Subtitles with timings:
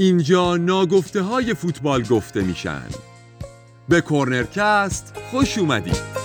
[0.00, 2.86] اینجا ناگفته های فوتبال گفته میشن.
[3.88, 6.20] به کورنرکست خوش اومدید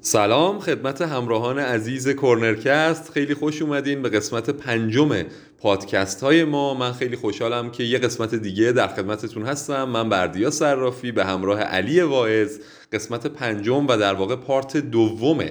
[0.00, 5.24] سلام خدمت همراهان عزیز کورنرکست خیلی خوش اومدین به قسمت پنجم
[5.60, 6.74] پادکست های ما.
[6.74, 9.84] من خیلی خوشحالم که یه قسمت دیگه در خدمتتون هستم.
[9.84, 12.58] من بردیا صرافی به همراه علی واعظ.
[12.92, 15.44] قسمت پنجم و در واقع پارت دوم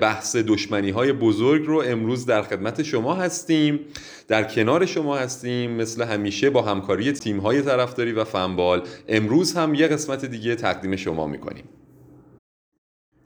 [0.00, 3.80] بحث دشمنی های بزرگ رو امروز در خدمت شما هستیم.
[4.28, 8.82] در کنار شما هستیم مثل همیشه با همکاری تیم های طرفداری و فنبال.
[9.08, 11.64] امروز هم یه قسمت دیگه تقدیم شما می‌کنیم.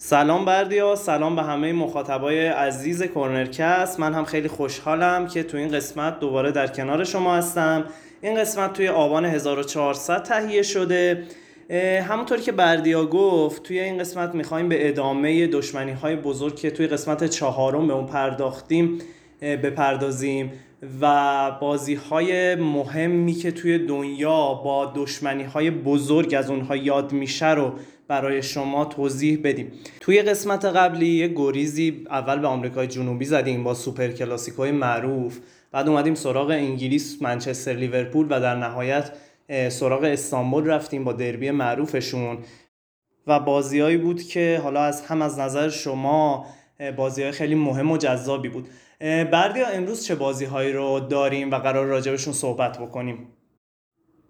[0.05, 5.69] سلام بردیا سلام به همه مخاطبای عزیز کورنرکست من هم خیلی خوشحالم که تو این
[5.69, 7.85] قسمت دوباره در کنار شما هستم.
[8.23, 11.23] این قسمت توی آبان 1400 تهیه شده.
[12.09, 16.87] همونطوری که بردیا گفت توی این قسمت می‌خوایم به ادامه دشمنی های بزرگ که توی
[16.87, 18.99] قسمت چهارم به اون پرداختیم
[19.41, 20.53] بپردازیم
[21.01, 27.51] و بازی های مهمی که توی دنیا با دشمنی های بزرگ از اونها یاد میشه
[27.51, 27.73] رو
[28.13, 29.73] برای شما توضیح بدیم.
[30.01, 35.39] توی قسمت قبلی یه گریزی اول به آمریکای جنوبی زدیم با سوپر کلاسیکوی معروف.
[35.73, 39.13] بعد اومدیم سراغ انگلیس منچستر لیورپول و در نهایت
[39.69, 42.39] سراغ استانبول رفتیم با دربی معروفشون.
[43.27, 46.47] و بازیهایی بود که حالا از هم از نظر شما
[46.97, 48.69] بازی های خیلی مهم و جذابی بود.
[49.33, 53.29] بردیا امروز چه بازی هایی رو داریم و قرار راجبشون صحبت بکنیم؟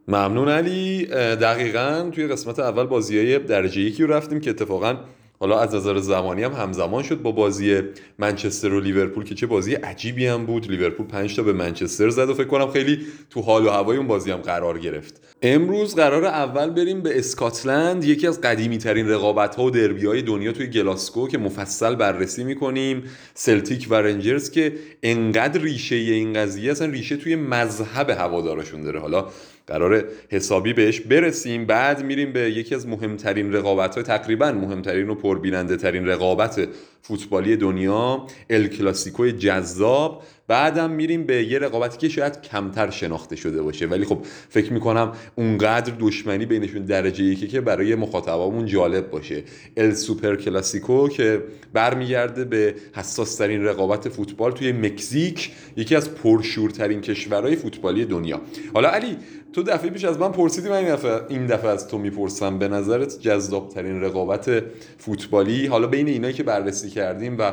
[0.08, 1.06] ممنون علی.
[1.36, 4.96] دقیقا توی قسمت اول بازی های درجه یکی رو رفتیم که اتفاقا
[5.40, 7.80] حالا از نظر زمانی هم همزمان شد با بازی
[8.18, 10.70] منچستر و لیورپول که چه بازی عجیبی هم بود.
[10.70, 12.98] لیورپول 5 تا به منچستر زد و فکر کنم خیلی
[13.30, 15.20] تو حال و هوای اون بازی هم قرار گرفت.
[15.42, 20.22] امروز قرار اول بریم به اسکاتلند یکی از قدیمی ترین رقابت ها و دربی های
[20.22, 23.02] دنیا توی گلاسکو که مفصل بررسی می‌کنیم.
[23.34, 29.00] سلتیک و رنجرز که انقدر ریشه این قضیه اصلا ریشه توی مذهب هوادارشون داره.
[29.00, 29.26] حالا
[29.67, 35.15] قرار حسابی بهش برسیم بعد میریم به یکی از مهمترین رقابت های تقریبا مهمترین و
[35.15, 36.69] پربیننده ترین رقابت
[37.02, 40.22] فوتبالی دنیا ال کلاسیکو جذاب.
[40.48, 43.86] بعدم میریم به یه رقابتی که شاید کمتر شناخته شده باشه.
[43.86, 44.18] ولی خب
[44.48, 49.42] فکر می‌کنم اونقدر دشمنی بینشون درجه یکی که برای مخاطبامون جالب باشه.
[49.76, 51.42] ال سوپر کلاسیکو که
[51.72, 58.40] برمیگرده به حساس ترین رقابت فوتبال توی مکزیک یکی از پرشورترین کشورهای فوتبالی دنیا.
[58.74, 59.16] حالا علی
[59.52, 62.58] تو دفعه پیش از من پرسیدی من این دفعه, این دفعه از تو می‌پرسم.
[62.58, 64.62] به نظرت جذاب ترین رقابت
[64.98, 67.53] فوتبالی؟ حالا بین اینایی که بررسی کردیم و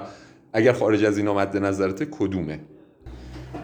[0.53, 2.59] اگر خارج از این مد نظرت کدومه؟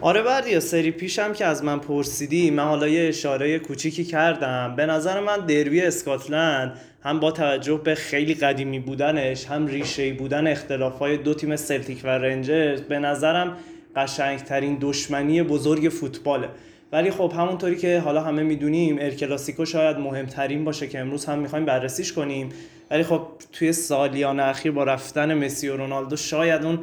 [0.00, 4.76] آره بردیا سری پیشم که از من پرسیدی من حالا یه اشاره کوچیکی کردم.
[4.76, 6.72] به نظر من دربی اسکاتلند
[7.02, 12.08] هم با توجه به خیلی قدیمی بودنش هم ریشه بودن اختلافای دو تیم سلتیک و
[12.08, 13.56] رنجرز به نظرم
[13.96, 16.48] قشنگترین دشمنی بزرگ فوتباله.
[16.92, 21.64] ولی خب همونطوری که حالا همه می‌دونیم ارکلاسیکو شاید مهمترین باشه که امروز هم می‌خوایم
[21.64, 22.48] بررسیش کنیم.
[22.90, 26.78] ولی خب توی سالیان اخیر با رفتن مسی و رونالدو شاید اون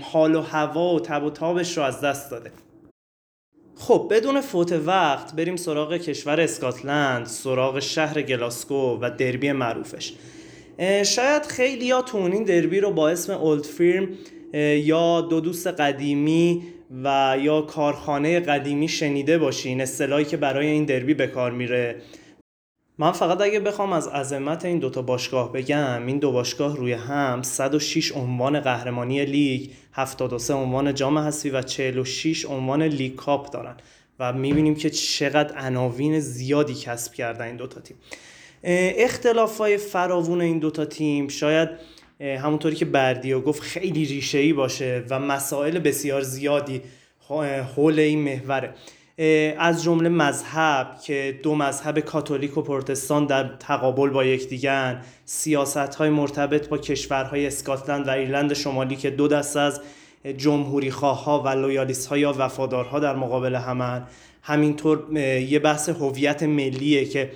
[0.00, 2.50] حال و هوا و تب و تابش رو از دست داده.
[3.76, 10.12] خب بدون فوت وقت بریم سراغ کشور اسکاتلند سراغ شهر گلاسکو و دربی معروفش.
[11.04, 14.08] شاید خیلی یا تو این دربی رو با اسم اولد فیرم
[14.84, 16.62] یا دو دوست قدیمی
[17.02, 22.02] و یا کارخانه قدیمی شنیده باشین اصطلاحی که برای این دربی به کار میره.
[22.98, 27.42] من فقط اگه بخوام از عظمت این دوتا باشگاه بگم این دو باشگاه روی هم
[27.42, 33.76] 106 عنوان قهرمانی لیگ 73 عنوان جام حذفی و 46 عنوان لیگ کاپ دارن.
[34.18, 37.96] و می‌بینیم که چقدر عناوین زیادی کسب کردن این دوتا تیم.
[38.64, 41.68] اختلاف های فراوون این دوتا تیم شاید
[42.20, 46.82] همونطوری که بردیا گفت خیلی ریشه باشه و مسائل بسیار زیادی
[47.76, 48.74] حول این محوره.
[49.58, 56.10] از جمله مذهب که دو مذهب کاتولیک و پروتستان در تقابل با یکدیگر سیاست های
[56.10, 59.80] مرتبط با کشورهای اسکاتلند و ایرلند شمالی که دو دسته از
[60.36, 64.06] جمهوری خواه ها و loyalist ها یا وفادارها در مقابل همن.
[64.42, 67.30] همینطور یه بحث هویت ملیه که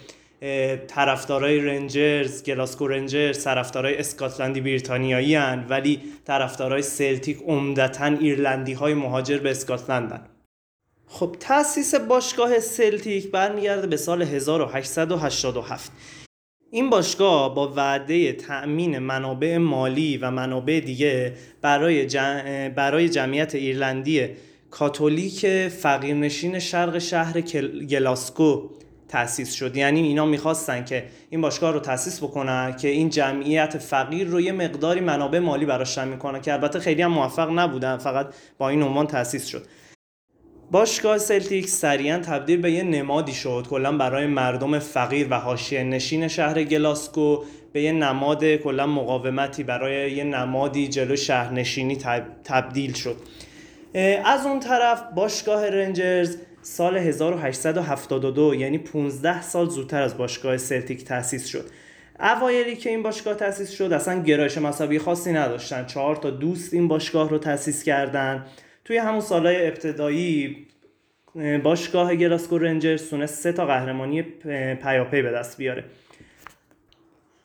[0.89, 9.39] طرفدارای رنجرز گلاسکو رنجرز طرفدارای اسکاتلندی بریتانیایی هن ولی طرفدارای سلتیک عمدتا ایرلندی های مهاجر
[9.39, 10.27] به اسکاتلندن.
[11.07, 15.93] خب تأسیس باشگاه سلتیک برمیگرده به سال 1887
[16.71, 22.07] این باشگاه با وعده تأمین منابع مالی و منابع دیگه برای,
[22.69, 24.29] برای جمعیت ایرلندی
[24.71, 27.41] کاتولیک فقیرنشین شرق شهر
[27.91, 28.69] گلاسکو
[29.09, 29.77] تأسیس شد.
[29.77, 34.53] یعنی اینا می‌خواستن که این باشگاه رو تأسیس بکنن که این جمعیت فقیر رو یه
[34.53, 38.27] مقداری منابع مالی براش جمع می‌کنن که البته خیلی هم موفق نبودن فقط
[38.59, 39.67] با این عنوان تأسیس شد.
[40.71, 43.67] باشگاه سلتیک سریعا تبدیل به یه نمادی شد.
[43.71, 50.13] کلا برای مردم فقیر و حاشیه نشین شهر گلاسکو به یه نماد کلا مقاومتی برای
[50.13, 51.99] یه نمادی جلو شهرنشینی
[52.45, 53.17] تبدیل شد.
[54.25, 56.37] از اون طرف باشگاه رنجرز
[56.69, 61.65] سال 1872 یعنی 15 سال زودتر از باشگاه سلتیک تأسیس شد.
[62.21, 65.87] اوایلی که این باشگاه تأسیس شد اصلا گرایش مذهبی خاصی نداشتن.
[65.87, 68.47] چهار تا دوست این باشگاه رو تأسیس کردن.
[68.85, 70.67] توی همون سالهای ابتدایی
[71.63, 74.23] باشگاه گلاسکو رنجرز تونست سه تا قهرمانی
[74.83, 75.85] پیاپی به دست بیاره.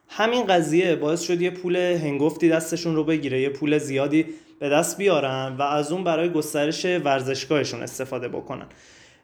[0.10, 4.26] همین قضیه باعث شد یه پول هنگفتی دستشون رو بگیره یه پول زیادی
[4.60, 8.66] به دست بیارن و از اون برای گسترش ورزشگاهشون استفاده بکنن.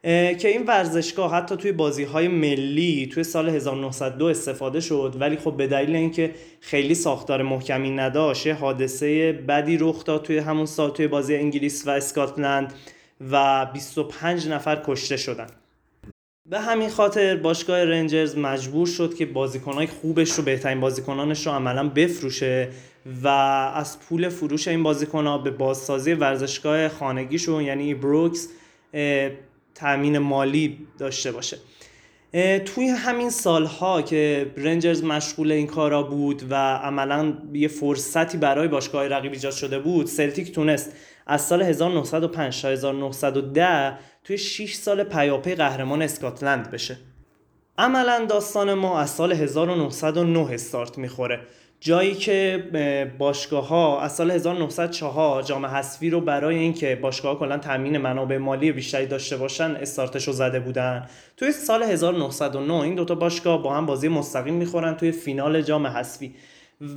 [0.03, 5.57] که این ورزشگاه حتی توی بازی های ملی توی سال 1902 استفاده شد ولی خب
[5.57, 10.89] به دلیل اینکه خیلی ساختار محکمی نداشت یه حادثه بدی رخ داد توی همون سال
[10.91, 12.73] توی بازی انگلیس و اسکاتلند
[13.31, 15.47] و 25 نفر کشته شدن.
[16.49, 21.89] به همین خاطر باشگاه رنجرز مجبور شد که بازیکنهای خوبش رو بهترین بازیکنانش رو عملا
[21.89, 22.69] بفروشه
[23.23, 23.27] و
[23.75, 28.47] از پول فروش این بازیکنها به بازسازی ورزشگاه خانگیشون یعنی بروکس
[29.79, 31.57] تأمین مالی داشته باشه.
[32.65, 39.07] توی همین سالها که رنجرز مشغول این کارا بود و عملا یه فرصتی برای باشگاه
[39.07, 40.93] رقیب ایجاد شده بود سلتیک تونست
[41.27, 46.97] از سال 1905 تا 1910 توی 6 سال پیاپی قهرمان اسکاتلند بشه.
[47.77, 51.39] عملا داستان ما از سال 1909 استارت می‌خوره.
[51.81, 52.63] جایی که
[53.17, 58.37] باشگاه ها از سال 1904 جام حذفی رو برای اینکه باشگاه ها کلا تامین منابع
[58.37, 61.05] مالی بیشتری داشته باشن استارتش رو زده بودن.
[61.37, 66.35] توی سال 1909 این دوتا باشگاه با هم بازی مستقیم می‌خورن توی فینال جام حذفی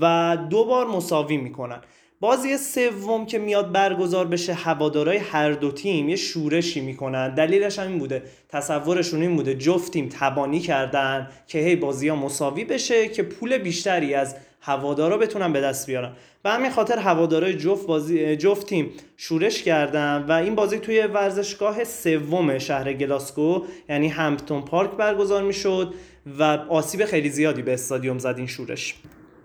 [0.01, 1.81] و دو بار مساوی می‌کنن.
[2.21, 7.35] بازی سوم که میاد برگزار بشه هوادارای هر دو تیم یه شورشی می‌کنن.
[7.35, 8.23] دلیلش هم این بوده.
[8.49, 9.55] تصورشون این بوده.
[9.55, 15.19] جفت تیم تبانی کردن که هی بازی ها مساوی بشه که پول بیشتری از هوادارا
[15.19, 16.13] بتونن به دست بیارن.
[16.43, 21.85] به همین خاطر هوادارای جفت بازی جفت تیم شورش کردن و این بازی توی ورزشگاه
[21.85, 25.95] سوم شهر گلاسکو یعنی همپتون پارک برگزار می‌شد
[26.39, 28.95] و آسیب خیلی زیادی به استادیوم زد این شورش.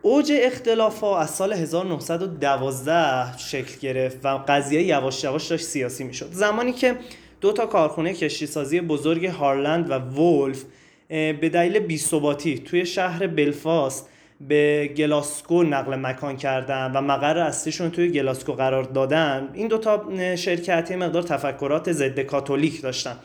[0.01, 6.29] اوج اختلاف ها از سال 1912 شکل گرفت و قضیه یواش یواش داشت سیاسی می‌شد.
[6.31, 6.95] زمانی که
[7.41, 10.63] دو تا کارخونه کشتیسازی بزرگ هارلند و ولف
[11.09, 14.09] به دلیل بیثباتی توی شهر بلفاست
[14.41, 20.05] به گلاسکو نقل مکان کردن و مقر اصلیشون توی گلاسکو قرار دادن این دوتا
[20.35, 23.15] شرکتی مقدار تفکرات ضد کاتولیک داشتن.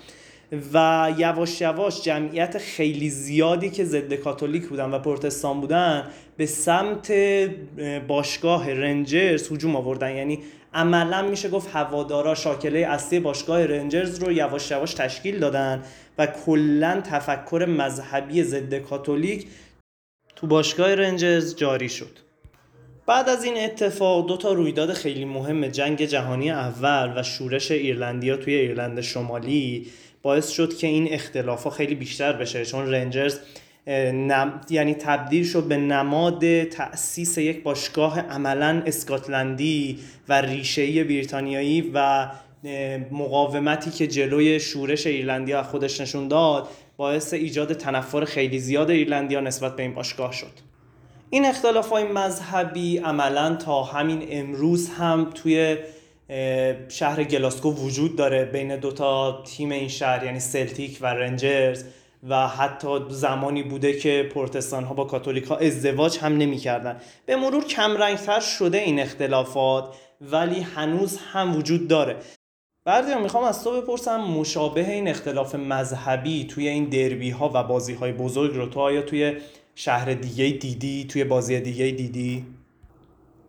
[0.75, 6.05] و یواش یواش جمعیت خیلی زیادی که ضد کاتولیک بودن و پروتستان بودن
[6.37, 7.13] به سمت
[8.09, 10.17] باشگاه رنجرز هجوم آوردن.
[10.17, 10.39] یعنی
[10.75, 15.83] عملا میشه گفت هوادارا شاکله اصلی باشگاه رنجرز رو یواش یواش تشکیل دادن
[16.19, 19.47] و کلا تفکر مذهبی ضد کاتولیک
[20.43, 22.19] تو باشگاه رنجرز جاری شد.
[23.07, 28.37] بعد از این اتفاق دو تا رویداد خیلی مهم جنگ جهانی اول و شورش ایرلندیا
[28.37, 29.87] توی ایرلند شمالی
[30.23, 33.39] باعث شد که این اختلاف ها خیلی بیشتر بشه چون رنجرز
[33.87, 34.61] نم...
[34.71, 42.29] یعنی تبدیل شد به نماد تأسیس یک باشگاه عملا اسکاتلندی و ریشه‌ای بریتانیایی و
[43.11, 46.69] مقاومتی که جلوی شورش ایرلندیا خودش نشون داد.
[47.03, 50.53] باعث ایجاد تنفر خیلی زیاد ایرلندیا نسبت به این باشگاه شد
[51.31, 55.77] این اختلاف های مذهبی عملا تا همین امروز هم توی
[56.89, 61.85] شهر گلاسکو وجود داره بین دوتا تیم این شهر یعنی سلتیک و رنجرز
[62.29, 67.01] و حتی زمانی بوده که پروتستان ها با کاتولیک ها ازدواج هم نمی کردن.
[67.27, 72.17] به مرور کم رنگتر شده این اختلافات ولی هنوز هم وجود داره
[72.85, 77.95] بردیا می‌خوام از تو بپرسم مشابه این اختلاف مذهبی توی این دربی ها و بازی
[77.95, 79.37] های بزرگ رو تو آیا توی
[79.75, 82.45] شهر دیگه دیدی؟ توی بازی دیگه دیدی؟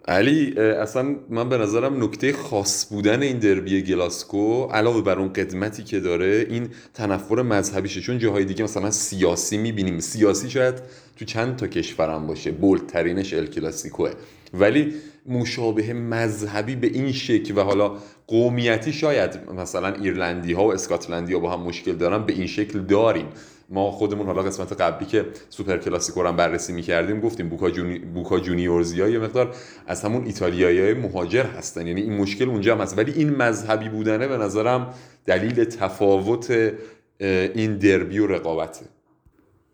[0.08, 5.84] علی اصلا من به نظرم نکته خاص بودن این دربی گلاسکو علاوه بر اون قدمتی
[5.84, 8.02] که داره این تنفر مذهبیشه.
[8.02, 10.00] چون جاهای دیگه مثلا سیاسی می‌بینیم.
[10.00, 10.76] سیاسی شاید
[11.16, 12.52] تو چند تا کشورم باشه.
[12.52, 14.12] bold ترینش ال کلاسیکوه.
[14.54, 14.94] ولی
[15.26, 17.92] مشابه مذهبی به این شکل و حالا
[18.28, 22.80] قومیتی شاید مثلا ایرلندی ها و اسکاتلندی ها با هم مشکل دارن به این شکل
[22.80, 23.26] داریم.
[23.70, 28.00] ما خودمون حالا قسمت قبلی که سوپر کلاسیکو رو بررسی می‌کردیم گفتیم بوکا, جونی...
[28.00, 29.56] بوکا جونیورزی ها یه مقدار
[29.88, 31.88] از همون ایتالیایی های مهاجر هستن.
[31.88, 32.98] یعنی این مشکل اونجا هم هست.
[32.98, 34.94] ولی این مذهبی بودنه به نظرم
[35.26, 36.74] دلیل تفاوت
[37.20, 38.86] این دربی و رقابته.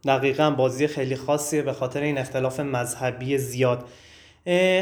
[0.06, 1.62] دقیقا بازی خیلی خاصیه.
[1.62, 3.86] به خاطر این اختلاف مذهبی زیاد.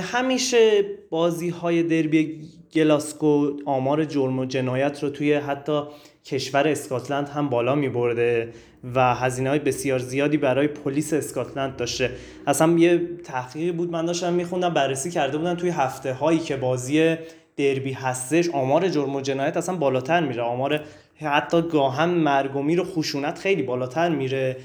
[0.01, 2.41] همیشه بازی های دربی
[2.73, 5.81] گلاسکو آمار جرم و جنایت رو توی حتی
[6.25, 8.53] کشور اسکاتلند هم بالا می برده
[8.95, 12.11] و هزینه های بسیار زیادی برای پلیس اسکاتلند داشته.
[12.47, 17.15] اصلا یه تحقیقی بود من داشتم میخوندم بررسی کرده بودن توی هفته هایی که بازی
[17.57, 20.41] دربی هستش آمار جرم و جنایت اصلا بالاتر میره.
[20.41, 20.81] آمار
[21.21, 24.57] حتی گاهن مرگومی رو خشونت خیلی بالاتر میره.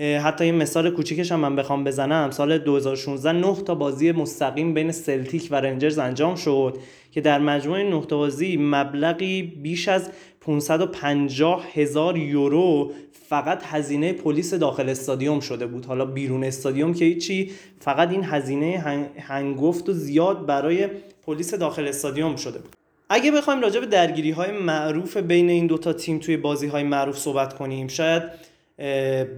[0.00, 2.30] حتی این مثال کوچیکش هم من بخوام بزنم.
[2.30, 6.78] سال 2016 نه تا بازی مستقیم بین سلتیک و رنجرز انجام شد
[7.12, 12.92] که در مجموع نه تا بازی مبلغی بیش از 550 هزار یورو
[13.28, 15.86] فقط هزینه پلیس داخل استادیوم شده بود.
[15.86, 20.88] حالا بیرون استادیوم که هیچی فقط این هزینه هنگفت و زیاد برای
[21.26, 22.76] پلیس داخل استادیوم شده بود.
[23.08, 27.18] اگه بخوایم راجع به درگیری های معروف بین این دوتا تیم توی بازی های معروف
[27.18, 28.49] صحبت کنیم شاید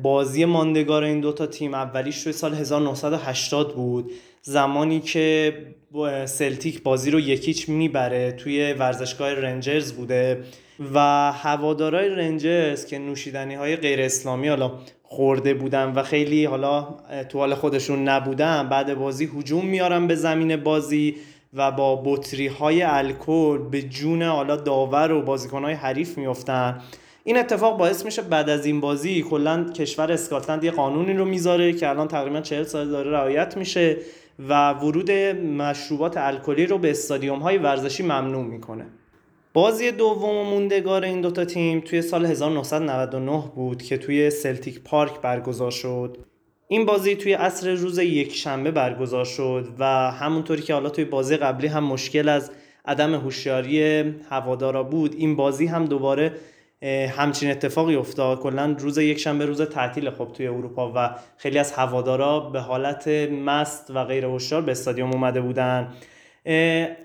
[0.03, 4.13] بازی ماندگار این دوتا تیم اولیش توی سال 1980 بود.
[4.43, 5.55] زمانی که
[6.25, 10.45] سلتیک بازی رو یکیچ می‌بره توی ورزشگاه رنجرز بوده
[10.95, 10.99] و
[11.33, 14.73] هوادارای رنجرز که نوشیدنی های غیر اسلامی حالا
[15.03, 16.89] خورده بودن و خیلی حالا
[17.29, 21.17] تو حال خودشون نبودن بعد بازی هجوم میارن به زمین بازی
[21.55, 26.81] و با بطری های الکل به جون حالا داور و بازیکن های حریف میفتن
[27.25, 31.73] این اتفاق باعث میشه بعد از این بازی کلا کشور اسکاتلند یه قانونی رو می‌ذاره
[31.73, 33.97] که الان تقریبا 40 سال داره رعایت میشه
[34.49, 38.87] و ورود مشروبات الکلی رو به استادیوم های ورزشی ممنوع می‌کنه.
[39.52, 45.71] بازی دوم موندگار این دوتا تیم توی سال 1999 بود که توی سلتیک پارک برگزار
[45.71, 46.19] شد.
[46.69, 51.37] این بازی توی عصر روز یک شنبه برگزار شد و همونطوری که حالا توی بازی
[51.37, 52.50] قبلی هم مشکل از
[52.85, 56.33] عدم هوشیاری هوادارا بود این بازی هم دوباره
[57.17, 58.41] همچین اتفاقی افتاد.
[58.41, 63.09] کلا روز یک شنبه روز تعطیل خب توی اروپا و خیلی از هوادارا به حالت
[63.45, 65.89] مست و غیر هوشیار به استادیوم اومده بودن.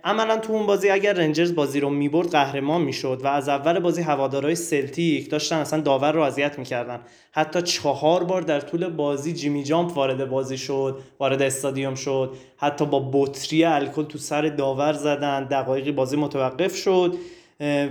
[0.03, 4.01] عملا تو اون بازی اگر رنجرز بازی رو می‌برد قهرمان می‌شد و از اول بازی
[4.01, 6.99] هوادارهای سلتیک داشتن اصلا داور رو اذیت می‌کردن.
[7.31, 12.33] حتی چهار بار در طول بازی جیمی جامپ وارد بازی شد وارد استادیوم شد.
[12.57, 17.15] حتی با بطری الکل تو سر داور زدن دقایقی بازی متوقف شد.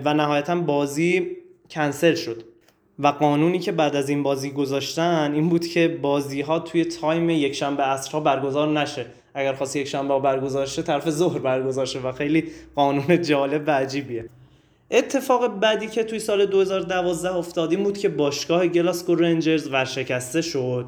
[0.05, 1.37] و نهایتا بازی
[1.71, 2.43] کنسل شد.
[2.99, 7.31] و قانونی که بعد از این بازی گذاشتن این بود که بازی ها توی time
[7.31, 9.07] یک شنبه عصرها برگزار نشه.
[9.35, 12.45] اگر خواست یک شنبه برگزار شه طرف ظهر برگزار شه و خیلی
[12.75, 14.29] قانون جالب و عجیبیه.
[14.91, 20.87] اتفاق بعدی که توی سال 2012 افتاد بود که باشگاه گلاسکو رنجرز ورشکسته شد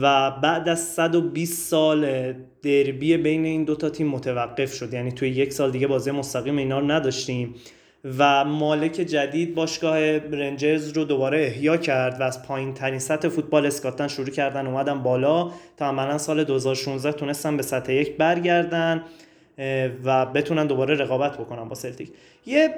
[0.00, 4.94] و بعد از 120 سال دربی بین این دوتا تیم متوقف شد.
[4.94, 7.54] یعنی توی یک سال دیگه بازی مستقیم اینا رو نداشتیم.
[8.04, 13.66] و مالک جدید باشگاه رنجرز رو دوباره احیا کرد و از پایین ترین سطح فوتبال
[13.66, 14.66] اسکاتلند شروع کردن.
[14.66, 15.50] اومدن بالا.
[15.76, 19.02] تا عملا سال 2016 تونستن به سطح یک برگردن
[20.04, 22.12] و بتونن دوباره رقابت بکنن با سلتیک.
[22.46, 22.74] یه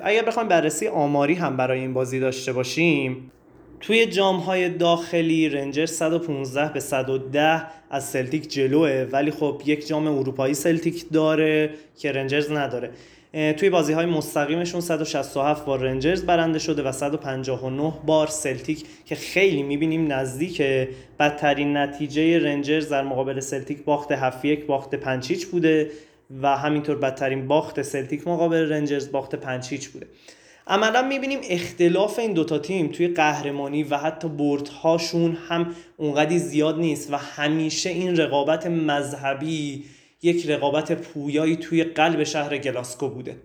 [0.00, 3.32] اگر بخوایم بررسی آماری هم برای این بازی داشته باشیم
[3.80, 9.06] توی جام های داخلی رنجر 115 به 110 از سلتیک جلوه.
[9.12, 12.90] ولی خب یک جام اروپایی سلتیک داره که رنجرز نداره.
[13.56, 19.62] توی بازی های مستقیمشون 167 بار رنجرز برنده شده و 159 بار سلتیک که خیلی
[19.62, 20.62] می‌بینیم نزدیک
[21.18, 25.90] بدترین نتیجه رنجرز در مقابل سلتیک باخت 7 1 باخت 5 بوده
[26.42, 30.06] و همینطور بدترین باخت سلتیک مقابل رنجرز باخت 5 بوده.
[30.66, 37.12] عملا می‌بینیم اختلاف این دوتا تیم توی قهرمانی و حتی بردهاشون هم اونقدی زیاد نیست
[37.12, 39.84] و همیشه این رقابت مذهبی
[40.22, 43.36] یک رقابت پویایی توی قلب شهر گلاسکو بوده.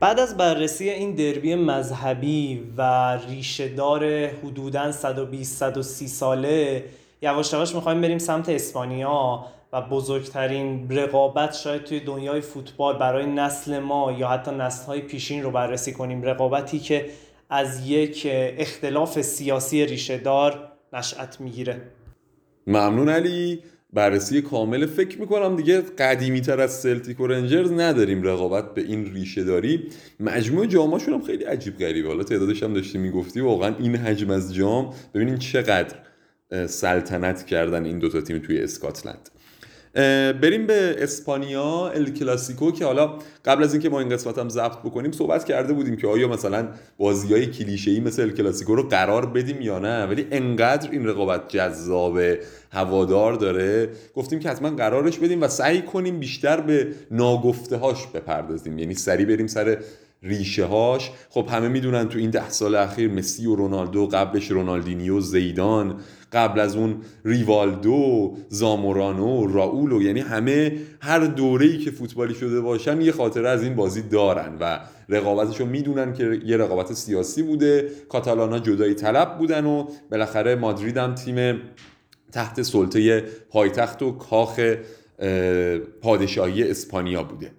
[0.00, 2.82] بعد از بررسی این دربی مذهبی و
[3.28, 6.84] ریشهدار حدوداً 120 130 ساله
[7.22, 13.78] یواش یواش می‌خوایم بریم سمت اسپانیا و بزرگترین رقابت شاید توی دنیای فوتبال برای نسل
[13.78, 16.22] ما یا حتی نسل های پیشین رو بررسی کنیم.
[16.22, 17.10] رقابتی که
[17.50, 21.82] از یک اختلاف سیاسی ریشهدار نشأت می‌گیره.
[22.66, 23.62] ممنون علی.
[23.92, 25.56] بررسی کامل فکر می‌کنم.
[25.56, 29.88] دیگه قدیمی تر از سلتیک و رنجرز نداریم رقابت به این ریشه داری.
[30.20, 32.08] مجموع جاماشون هم خیلی عجیب غریبه.
[32.08, 33.40] حالا تعدادش هم داشتی می‌گفتی.
[33.40, 35.96] واقعا این حجم از جام ببینین چقدر
[36.66, 39.30] سلطنت کردن این دوتا تیم توی اسکاتلند.
[39.94, 44.78] بریم به اسپانیا ال کلاسیکو که حالا قبل از اینکه ما این قسمت هم ضبط
[44.78, 46.68] بکنیم صحبت کرده بودیم که آیا مثلا
[46.98, 51.48] بازی های کلیشه مثل ال کلاسیکو رو قرار بدیم یا نه ولی انقدر این رقابت
[51.48, 52.18] جذاب
[52.70, 53.88] هوادار داره.
[54.14, 58.78] گفتیم که حتما قرارش بدیم و سعی کنیم بیشتر به ناگفته هاش بپردازیم.
[58.78, 59.78] یعنی سری بریم سر
[60.22, 65.20] ریشه هاش خب همه می‌دونن تو این ده سال اخیر مسی و رونالدو قبلش رونالدینیو
[65.20, 66.00] زیدان
[66.32, 70.02] قبل از اون ریوالدو زامورانو راولو.
[70.02, 74.80] یعنی همه هر دوره‌ای که فوتبالی شده باشن یه خاطره از این بازی دارن و
[75.08, 77.88] رقابتش رو می‌دونن که یه رقابت سیاسی بوده.
[78.08, 81.60] کاتالانا جدایی طلب بودن و بالاخره مادرید هم تیم
[82.32, 84.60] تحت سلطه پایتخت و کاخ
[86.00, 87.50] پادشاهی اسپانیا بوده.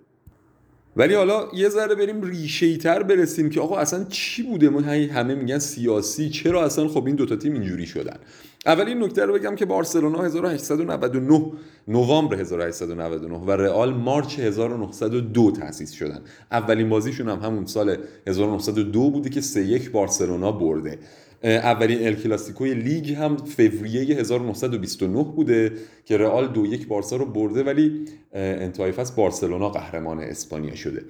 [0.96, 5.36] ولی حالا یه ذره بریم ریشه تر برسیم که آقا اصلا چی بوده؟ ما همه
[5.36, 6.30] میگن سیاسی.
[6.30, 8.18] چرا اصلا خب این دوتا تیم اینجوری شدن؟
[8.66, 11.52] اولین نکته رو بگم که بارسلونا 1899
[11.88, 16.22] نوامبر 1899 و رئال مارچ 1902 تأسیس شدن.
[16.52, 17.98] اولین بازیشون هم همون سال
[18.28, 21.00] 1902 بوده که 3 یک بارسلونا برده.
[21.44, 25.72] اولین ال کلاسیکوی لیگ هم فوریه 1929 بوده
[26.06, 31.02] که رئال دو یک بارسا رو برده ولی انتهای فصل بارسلونا قهرمان اسپانیا شده.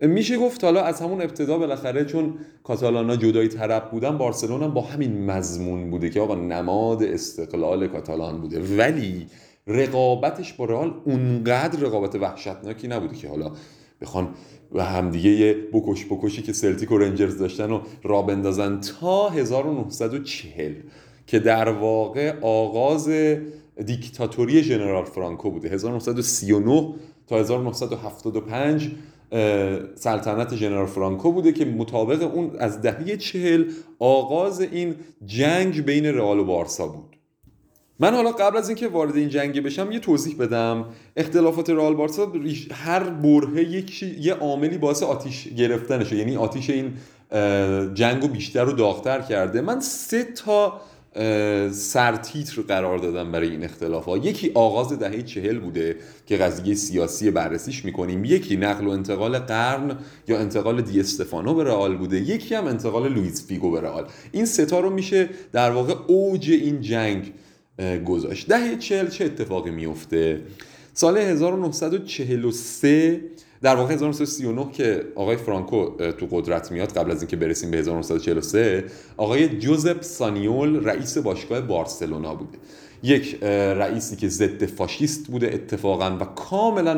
[0.00, 5.30] میشه گفت حالا از همون ابتدا بالاخره چون کاتالانا جدایی طرف بودن بارسلونا با همین
[5.30, 8.60] مضمون بوده که آقا نماد استقلال کاتالان بوده.
[8.76, 9.26] ولی
[9.66, 13.50] رقابتش با رئال اونقدر رقابت وحشتناکی نبوده که حالا
[14.00, 14.28] بخوان
[14.72, 20.72] و همدیگه یه بکش بکشی که سلتیک و رنجرز داشتن و را بندازن تا 1940
[21.26, 23.08] که در واقع آغاز
[23.86, 25.68] دیکتاتوری ژنرال فرانکو بوده.
[25.68, 26.94] 1939
[27.26, 28.90] تا 1975
[29.94, 33.64] سلطنت ژنرال فرانکو بوده که مطابق اون از دهه چهل
[33.98, 34.94] آغاز این
[35.26, 37.15] جنگ بین رئال و بارسا بود.
[38.00, 40.84] من حالا قبل از اینکه وارد این جنگ بشم یه توضیح بدم.
[41.16, 42.32] اختلافات رئال بارسا
[42.72, 46.16] هر برهه یک یه عاملی باعث آتیش گرفتنشه.
[46.16, 46.92] یعنی آتیش این
[47.94, 49.60] جنگ رو بیشتر و داغتر کرده.
[49.60, 50.80] من سه تا
[51.72, 57.30] سرتیتر قرار دادم برای این اختلاف ها یکی آغاز دهه چهل بوده که قضیه سیاسی
[57.30, 58.24] بررسیش می‌کنیم.
[58.24, 62.20] یکی نقل و انتقال قرن یا انتقال دی استفانو به رئال بوده.
[62.20, 64.06] یکی هم انتقال لوئیس فیگو به رئال.
[64.32, 67.32] این ستا رو میشه در واقع اوج این جنگ
[68.06, 68.48] گذاشت.
[68.48, 70.40] دهه چهل چه اتفاقی میفته؟
[70.94, 73.20] سال 1943
[73.62, 78.84] در واقع 1939 که آقای فرانکو تو قدرت میاد قبل از اینکه برسیم به 1943
[79.16, 82.58] آقای جوزپ سانیول رئیس باشگاه بارسلونا بوده.
[83.02, 86.94] یک رئیسی که ضد فاشیست بوده اتفاقا و کاملا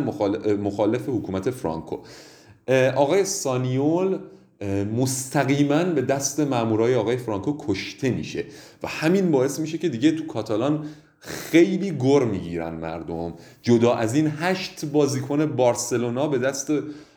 [0.58, 1.98] مخالف حکومت فرانکو.
[2.96, 4.18] آقای سانیول
[4.96, 8.44] مستقیما به دست مامورای آقای فرانکو کشته میشه.
[8.82, 10.86] و همین باعث میشه که دیگه تو کاتالان
[11.20, 13.34] خیلی گر می‌گیرن مردم.
[13.62, 16.72] جدا از این هشت بازیکن بارسلونا به دست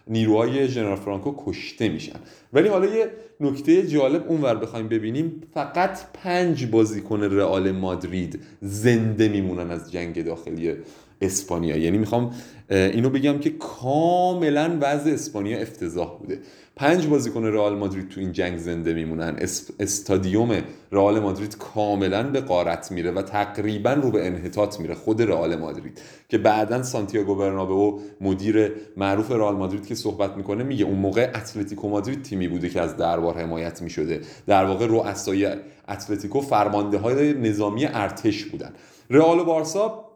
[0.08, 2.19] نیروهای ژنرال فرانکو کشته میشن.
[2.54, 5.41] ولی حالا یه نکته جالب اونور بخوایم ببینیم.
[5.54, 10.73] فقط پنج بازیکن رئال مادرید زنده میمونن از جنگ داخلی
[11.21, 11.77] اسپانیا.
[11.77, 12.31] یعنی می‌خوام
[12.69, 16.39] اینو بگم که کاملا وضع اسپانیا افتضاح بوده.
[16.75, 19.36] پنج بازیکن رئال مادرید تو این جنگ زنده میمونن.
[19.79, 24.95] استادیوم رئال مادرید کاملا به قارت میره و تقریبا رو به انحطاط میره.
[24.95, 30.86] خود رئال مادرید که بعدا سانتیاگو برنابئو مدیر معروف رئال مادرید که صحبت می‌کنه میگه
[30.86, 34.21] اون موقع اتلتیکو مادرید تیمی بوده که از دربار حمایت می‌شده.
[34.47, 35.49] در واقع رؤسای
[35.89, 38.71] اتلتیکو فرمانده های نظامی ارتش بودن.
[39.10, 40.11] رئال و بارسا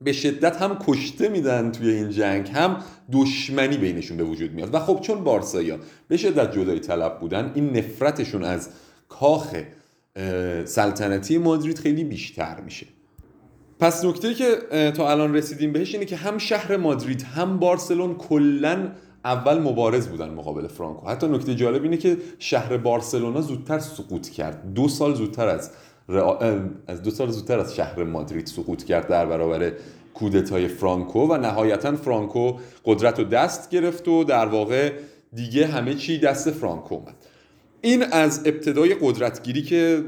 [0.00, 2.76] به شدت هم کشته میدن توی این جنگ هم
[3.12, 4.74] دشمنی بینشون به وجود میاد.
[4.74, 8.68] و خب چون بارسایا به شدت جدایی طلب بودن این نفرتشون از
[9.08, 9.56] کاخ
[10.64, 12.86] سلطنتی مادرید خیلی بیشتر میشه.
[13.80, 14.56] پس نکته که
[14.96, 18.92] تا الان رسیدیم بهش اینه که هم شهر مادرید هم بارسلون کلا
[19.24, 21.08] اول مبارز بودن مقابل فرانکو.
[21.08, 24.74] حتی نکته جالب اینه که شهر بارسلونا زودتر سقوط کرد.
[24.74, 25.70] دو سال زودتر از
[26.86, 29.72] از دو سال زودتر از شهر مادرید سقوط کرد در برابر
[30.14, 32.52] کودتای فرانکو و نهایتا فرانکو
[32.84, 34.92] قدرت رو دست گرفت و در واقع
[35.32, 37.14] دیگه همه چی دست فرانکو اومد.
[37.80, 40.04] این از ابتدای قدرتگیری که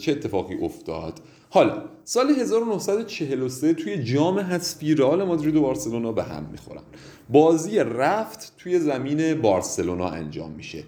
[0.00, 1.20] چه اتفاقی افتاد؟
[1.50, 6.82] حالا سال 1943 توی جام حذفی رئال مادرید و بارسلونا به هم می‌خورن.
[7.30, 10.84] بازی رفت توی زمین بارسلونا انجام میشه.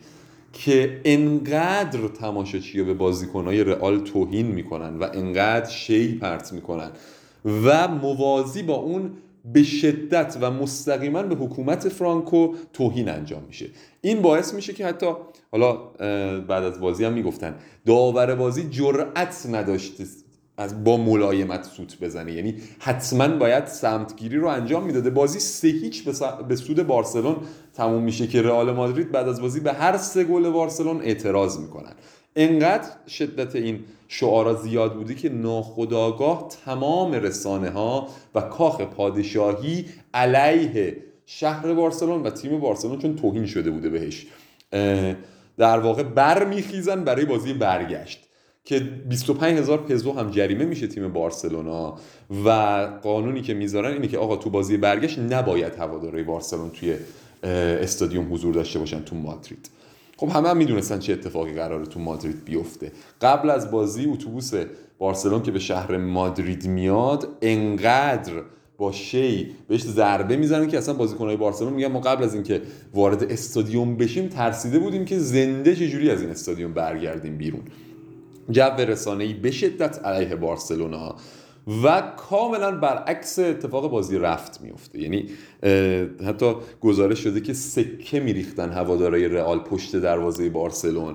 [0.55, 6.91] که انقدر تماشاچی به بازیکنهای رئال توهین می‌کنن و انقدر شی پرت می‌کنن
[7.45, 9.11] و موازی با اون
[9.53, 13.67] به شدت و مستقیما به حکومت فرانکو توهین انجام میشه.
[14.01, 15.07] این باعث میشه که حتی
[15.53, 15.73] حالا
[16.41, 17.55] بعد از بازی هم می‌گفتن
[17.87, 20.05] داور بازی جرأت نداشته
[20.57, 22.33] از با ملایمت سوت بزنه.
[22.33, 25.11] یعنی حتما باید سمتگیری رو انجام می‌داده.
[25.11, 26.05] بازی سه هیچ
[26.49, 27.37] به سود بارسلون
[27.75, 31.93] تموم میشه که رئال مادرید بعد از بازی به هر سه گل بارسلون اعتراض می‌کنن.
[32.37, 40.97] انقدر شدت این شعارا زیاد بودی که ناخداگاه تمام رسانه ها و کاخ پادشاهی علیه
[41.27, 44.27] شهر بارسلون و تیم بارسلون چون توهین شده بوده بهش
[45.59, 48.29] در واقع برمیخیزن برای بازی برگشت.
[48.65, 51.99] که 25 هزار پزو هم جریمه میشه تیم بارسلونا
[52.45, 52.51] و
[53.03, 56.97] قانونی که می‌ذارن اینه که آقا تو بازی برگشت نباید هواداری بارسلون توی
[57.43, 59.71] استادیوم حضور داشته باشن تو مادرید.
[60.17, 62.93] خب همه هم می‌دونستن چه اتفاقی قراره تو مادرید بیفته.
[63.21, 64.53] قبل از بازی اتوبوس
[64.99, 68.33] بارسلون که به شهر مادرید میاد انقدر
[68.79, 72.63] با شی بهش ضربه می‌زنن که اصلا بازیکنهای بارسلون میگن ما قبل از اینکه
[72.95, 77.63] وارد استادیوم بشیم ترسیده بودیم که زنده چجوری از این استادیوم برگردیم بیرون.
[78.51, 81.17] جو رسانه‌ای به شدت علیه بارسلونا
[81.85, 85.29] و کاملا برعکس اتفاق بازی رفت میفته یعنی
[86.27, 91.15] حتی گزارش شده که سکه میریختن هوادارای رئال پشت دروازه بارسلون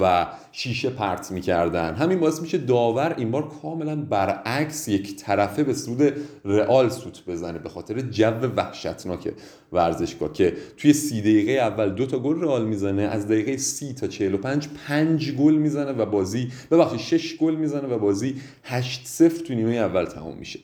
[0.00, 1.94] و شیشه پرت می‌کردن.
[1.94, 6.12] همین باعث میشه داور این بار کاملا برعکس یک طرفه به سود
[6.44, 9.32] رئال سوت بزنه به خاطر جو وحشتناک
[9.72, 14.06] ورزشگاه که توی سی دقیقه اول دو تا گل رئال می‌زنه از دقیقه سی تا
[14.06, 19.54] 45 پنج گل می‌زنه و بازی ببخشید شش گل می‌زنه و بازی 8 0 تو
[19.54, 20.60] نیمه اول تمام میشه.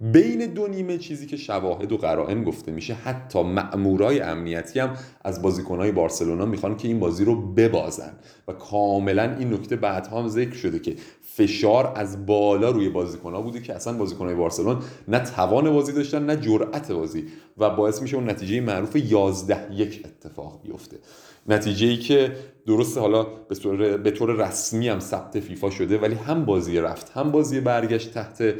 [0.00, 5.42] بین دو نیمه چیزی که شواهد و قرائن گفته میشه حتی مأمورای امنیتی هم از
[5.42, 8.12] بازیکنهای بارسلونا می‌خوان که این بازی رو ببازن.
[8.48, 13.60] و کاملا این نکته بعدها هم ذکر شده که فشار از بالا روی بازیکنها بوده
[13.60, 14.78] که اصلا بازیکنهای بارسلون
[15.08, 17.24] نه توان بازی داشتن نه جرأت بازی.
[17.58, 20.96] و باعث میشه اون نتیجه معروف 11 یک اتفاق بیفته.
[21.48, 22.32] نتیجه ای که
[22.66, 27.10] درسته حالا به طور, به طور رسمی هم ثبت فیفا شده ولی هم بازی رفت
[27.10, 28.54] هم بازی برگشت تحت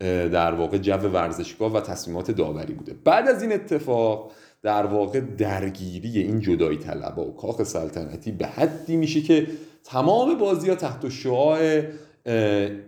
[0.00, 2.94] در واقع جو ورزشگاه و تصمیمات داوری بوده.
[3.04, 4.32] بعد از این اتفاق
[4.62, 9.46] در واقع درگیری این جدایی طلبا و کاخ سلطنتی به حدی میشه که
[9.84, 11.82] تمام بازی ها تحت شعاع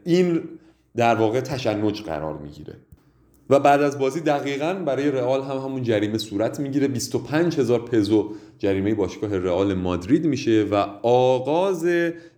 [0.04, 0.42] این
[0.96, 2.74] در واقع تشنج قرار می‌گیره.
[3.50, 6.88] و بعد از بازی دقیقا برای رئال هم همون جریمه صورت می‌گیره.
[6.88, 11.86] 25 هزار پزو جریمه باشگاه رئال مادرید میشه و آغاز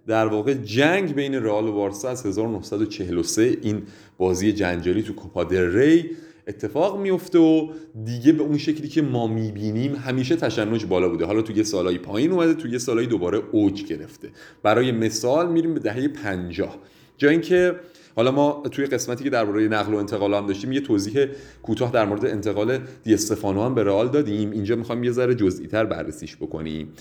[0.07, 3.83] در واقع جنگ بین رئال و بارسا از 1943 این
[4.19, 6.11] بازی جنجالی تو کوپا ری
[6.49, 7.69] اتفاق میفته و
[8.05, 11.25] دیگه به اون شکلی که ما می‌بینیم همیشه تشنج بالا بوده.
[11.25, 14.29] حالا تو یه سالایی پایین اومده تو یه سالایی دوباره اوج گرفته.
[14.63, 16.79] برای مثال میریم به دهه 50
[17.19, 17.75] جا اینکه
[18.21, 21.27] حالا ما توی قسمتی که درباره نقل و انتقال هم داشتیم یه توضیح
[21.63, 24.51] کوتاه در مورد انتقال دی استفانو هم به رئال دادیم.
[24.51, 26.93] اینجا می‌خوام یه ذره جزئی تر بررسیش بکنیم.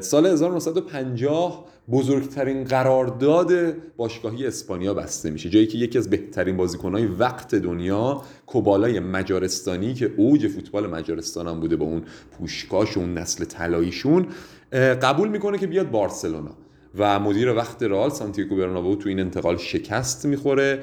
[0.00, 3.52] سال 1950 بزرگترین قرارداد
[3.96, 10.12] باشگاهی اسپانیا بسته میشه جایی که یکی از بهترین بازیکنهای وقت دنیا کوبالای مجارستانی که
[10.16, 12.02] اوج فوتبال مجارستان هم بوده با اون
[12.38, 14.26] پوشکاش و اون نسل طلاییشون
[14.72, 16.67] قبول می‌کنه که بیاد بارسلونا.
[16.98, 20.82] و مدیر وقت رئال سانتیاگو برنابو تو این انتقال شکست می‌خوره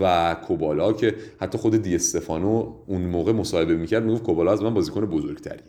[0.00, 4.74] و کوبالا که حتی خود دی استفانو اون موقع مصاحبه می‌کرد می‌گفت کوبالا از من
[4.74, 5.62] بازیکن بزرگتری.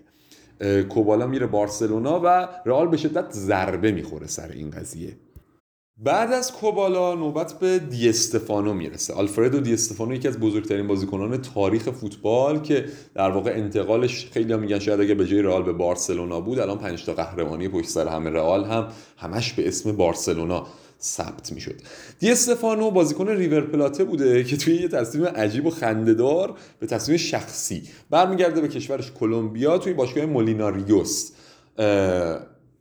[0.89, 5.17] کوبالا میره بارسلونا و رئال به شدت ضربه می‌خوره سر این قضیه.
[5.97, 9.13] بعد از کوبالا نوبت به دی استفانو می‌رسه.
[9.13, 14.59] آلفردو دی استفانو یکی از بزرگترین بازیکنان تاریخ فوتبال که در واقع انتقالش خیلی هم
[14.59, 18.07] میگن شاید اگه به جای رئال به بارسلونا بود الان پنج تا قهرمانی پشت سر
[18.07, 20.67] همه رئال هم همش به اسم بارسلونا
[21.01, 21.75] ثبت می‌شد.
[22.19, 27.17] دی استفانو بازیکن ریور پلاته بوده که توی یه تصمیم عجیب و خندهدار به تصمیم
[27.17, 29.77] شخصی برمیگرده به کشورش کلمبیا.
[29.77, 31.31] توی باشگاه مولیناریوس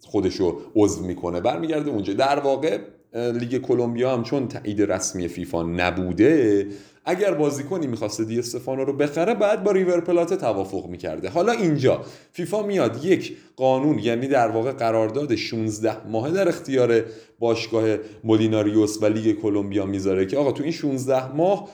[0.07, 1.41] خودشو عضو می‌کنه.
[1.41, 2.13] برمیگرده اونجا.
[2.13, 2.79] در واقع
[3.15, 6.67] لیگ کلمبیا هم چون تایید رسمی فیفا نبوده
[7.05, 11.29] اگر بازیکنی می‌خواسته دی استفانو رو بخره بعد با ریور پلاته توافق می‌کرده.
[11.29, 12.01] حالا اینجا
[12.33, 17.05] فیفا میاد یک قانون یعنی در واقع قرارداد 16 ماهه در اختیار
[17.39, 21.69] باشگاه مولیناریوس و لیگ کلمبیا می‌ذاره که آقا تو این 16 ماه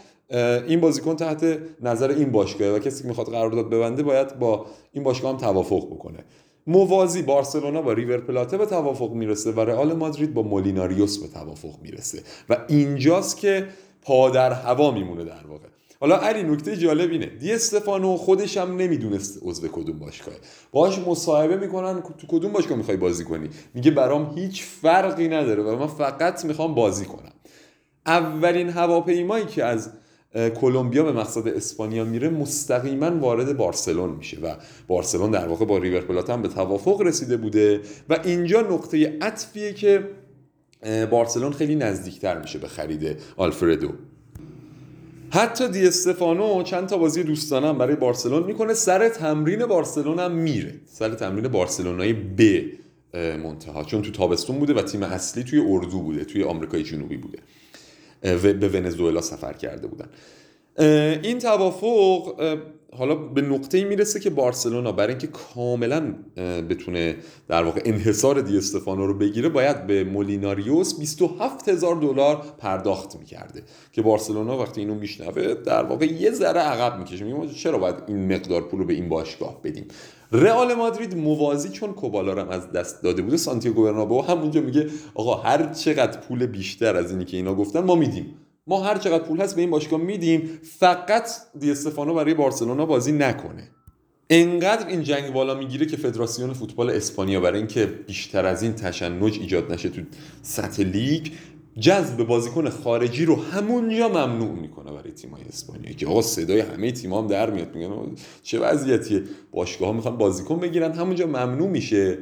[0.67, 5.05] این بازیکن تحت نظر این باشگاه و کسی که می‌خواد قرارداد ببنده باید با این
[5.05, 6.19] باشگاه هم توافق بکنه.
[6.71, 11.83] موازی بارسلونا با ریور پلاته به توافق می‌رسه و رئال مادرید با مولیناریوس به توافق
[11.83, 12.23] می‌رسه.
[12.49, 13.67] و اینجاست که
[14.03, 15.67] پا در هوا میمونه در واقع.
[16.01, 17.27] حالا علی نکته جالب اینه.
[17.27, 20.35] دی استفانو خودش هم نمی‌دونست عضو کدوم باشگاه.
[20.73, 22.03] باش مصاحبه می‌کنن.
[22.03, 26.75] تو کدوم باشگاه می‌خوای بازی کنی؟ میگه برام هیچ فرقی نداره و من فقط می‌خوام
[26.75, 27.33] بازی کنم.
[28.07, 29.91] اولین هواپیمایی که از
[30.35, 34.55] کلمبیا به مقصد اسپانیا میره مستقیما وارد بارسلون میشه و
[34.89, 39.73] بارسلون در واقع با ریور پلات هم به توافق رسیده بوده و اینجا نقطه عطفیه
[39.73, 40.09] که
[41.11, 43.89] بارسلون خیلی نزدیکتر میشه به خرید آلفردو.
[45.31, 50.75] حتی دی استفانو چند تا بازی دوستانه برای بارسلون می‌کنه سر تمرین بارسلون هم میره.
[50.87, 52.41] سر تمرین بارسلونای ب
[53.15, 57.39] منتها چون تو تابستون بوده و تیم اصلی توی اردو بوده توی آمریکای جنوبی بوده.
[58.23, 60.09] به ونزوئلا سفر کرده بودن.
[61.23, 62.35] این توافق
[62.99, 66.15] حالا به نقطه می‌رسه که بارسلونا برای اینکه کاملا
[66.71, 67.17] بتونه
[67.49, 73.63] در واقع انحصار دی استفانو رو بگیره باید به مولیناریوس 27 هزار دلار پرداخت می‌کرده.
[73.93, 77.25] که بارسلونا وقتی اینو میشنوه در واقع یه ذره عقب می‌کشه.
[77.25, 79.85] میگه چرا باید این مقدار پول رو به این باشگاه بدیم؟
[80.33, 85.35] رئال مادرید موازی چون کوبالا رو از دست داده بوده سانتیاگو برنابئو همونجا میگه آقا
[85.35, 88.35] هر چقدر پول بیشتر از اینی که اینا گفتن ما میدیم.
[88.67, 93.13] ما هر چقدر پول هست به این باشگاه میدیم فقط دی استفانو برای بارسلونا بازی
[93.13, 93.71] نکنه.
[94.31, 99.39] انقدر این جنگ بالا می‌گیره که فدراسیون فوتبال اسپانیا برای اینکه بیشتر از این تشنج
[99.39, 100.01] ایجاد نشه تو
[100.43, 101.27] سطح لیگ
[101.81, 107.15] جذب بازیکن خارجی رو همونجا ممنوع می‌کنه برای تیمای اسپانیا که آقا صدای همه تیم
[107.15, 107.91] هم در میاد میگن
[108.43, 112.19] چه وضعیتیه؟ باشگاه ها می‌خوان بازیکن بگیرن همونجا ممنوع میشه.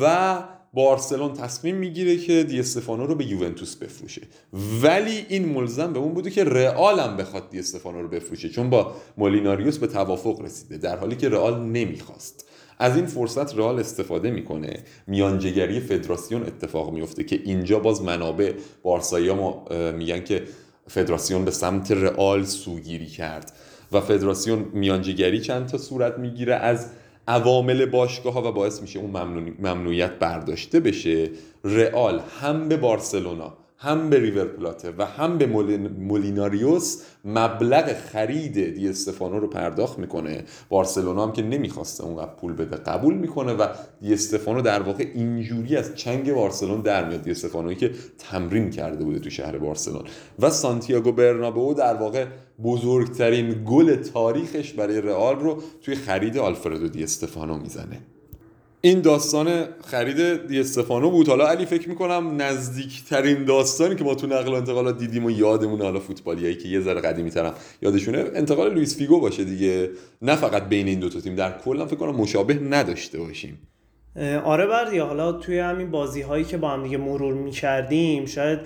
[0.00, 0.38] و
[0.72, 4.22] بارسلون تصمیم می‌گیره که دی استفانو رو به یوونتوس بفروشه.
[4.82, 8.70] ولی این ملزم به اون بوده که رئال هم بخواد دی استفانو رو بفروشه چون
[8.70, 12.44] با مولیناریوس به توافق رسیده در حالی که رئال نمی‌خواست.
[12.78, 14.84] از این فرصت رئال استفاده می‌کنه.
[15.06, 18.52] میانجگری فدراسیون اتفاق میفته که اینجا باز منابع
[18.82, 19.64] بارسایی ما
[19.96, 20.42] میگن که
[20.88, 23.52] فدراسیون به سمت رئال سوگیری کرد.
[23.92, 26.86] و فدراسیون میانجگری چند تا صورت می‌گیره از
[27.28, 29.10] عوامل باشگاه ها و باعث میشه اون
[29.58, 31.30] ممنوعیت برداشته بشه.
[31.64, 33.59] رئال هم به بارسلونا.
[33.82, 35.46] هم به ریور پلاته و هم به
[35.98, 40.44] مولیناریوس مبلغ خرید دی استفانو رو پرداخت می‌کنه.
[40.68, 43.66] بارسلونا هم که نمی‌خواسته اونقدر پول بده قبول می‌کنه و
[44.00, 47.22] دی استفانو در واقع اینجوری از چنگ بارسلون در میاد.
[47.22, 50.02] دی استفانویی که تمرین کرده بوده تو شهر بارسلون.
[50.38, 52.26] و سانتیاگو برنابئو در واقع
[52.62, 58.00] بزرگترین گل تاریخش برای رئال رو توی خرید آلفردو دی استفانو می‌زنه.
[58.82, 61.28] این داستان خرید دی استفانو بود.
[61.28, 65.82] حالا علی فکر می‌کنم نزدیکترین داستانی که ما تو نقل و انتقالات دیدیم و یادمون
[65.82, 69.90] حالا فوتبالیایی که یه ذره قدیمی ترم یادشونه انتقال لوئیس فیگو باشه دیگه.
[70.22, 73.58] نه فقط بین این دو تا تیم در کلا فکر کنم مشابه نداشته باشیم.
[74.44, 78.58] آره بردی حالا توی همین بازی هایی که با هم دیگه مرور می‌کردیم شاید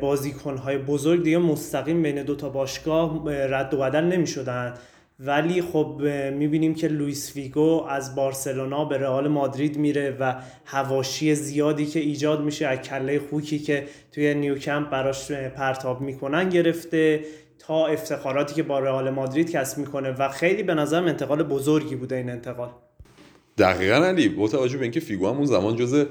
[0.00, 4.74] بازیکن های بزرگ دیگه مستقیم بین دو تا باشگاه رد و بدل نمی‌شدن.
[5.26, 11.86] ولی خب می‌بینیم که لویس فیگو از بارسلونا به رئال مادرید میره و حواشی زیادی
[11.86, 17.20] که ایجاد میشه از کله خوکی که توی نیوکمپ براش پرتاب می‌کنن گرفته
[17.58, 22.16] تا افتخاراتی که با رئال مادرید کسب می‌کنه و خیلی به نظرم انتقال بزرگی بوده
[22.16, 22.68] این انتقال.
[23.58, 26.04] دقیقا علی با توجه به اینکه فیگو هم اون زمان جزء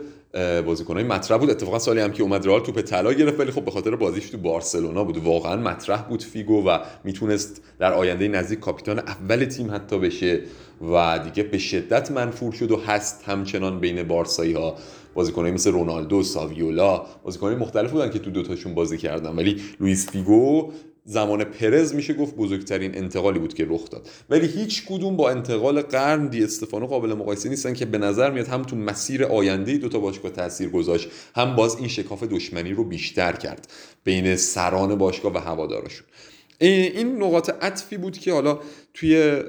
[0.66, 1.50] بازیکنای مطرح بود.
[1.50, 4.38] اتفاقا سالی هم که اومد رئال توپ طلا گرفت ولی خب به خاطر بازیش تو
[4.38, 5.18] بارسلونا بود.
[5.18, 10.42] واقعا مطرح بود فیگو و می‌تونست در آینده نزدیک کاپیتان اول تیم حتی بشه
[10.94, 14.76] و دیگه به شدت منفور شد و هست همچنان بین بارسایی ها
[15.14, 19.36] بازیکنایی مثل رونالدو ساویولا بازیکنای مختلف بودن که تو دوتاشون بازی کردن.
[19.36, 20.72] ولی لوئیس فیگو
[21.06, 24.10] زمان پرز میشه گفت بزرگترین انتقالی بود که رخ داد.
[24.30, 28.48] ولی هیچ کدوم با انتقال قرن دی استفانو قابل مقایسه نیستن که به نظر میاد
[28.48, 32.84] هم تو مسیر آینده دو تا باشگاه تاثیر گذاشت هم باز این شکاف دشمنی رو
[32.84, 33.68] بیشتر کرد
[34.04, 36.08] بین سران باشگاه و هوادارشون.
[36.60, 38.60] این نقاط عطفی بود که حالا
[38.94, 39.42] توی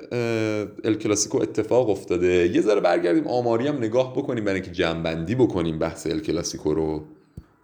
[0.84, 2.50] الکلاسیکو اتفاق افتاده.
[2.54, 7.04] یه ذره برگردیم آماری هم نگاه بکنیم برای اینکه جنبندی بکنیم بحث الکلاسیکو رو.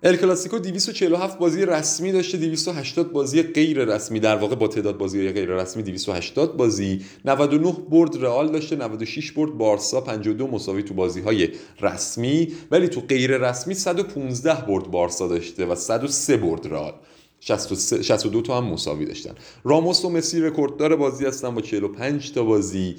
[0.02, 5.32] ال کلاسیکو 247 بازی رسمی داشته 280 بازی غیر رسمی در واقع با تعداد بازی
[5.32, 7.04] غیر رسمی 280 بازی.
[7.24, 11.48] 99 برد رئال داشته 96 برد بارسا 52 مساوی تو بازی های
[11.80, 12.52] رسمی.
[12.70, 16.94] ولی تو غیر رسمی 115 برد بارسا داشته و 103 برد رئال.
[17.40, 19.34] 62 تا هم مساوی داشتن.
[19.64, 22.96] راموس و مسی رکورددار بازی هستن با 45 تا بازی.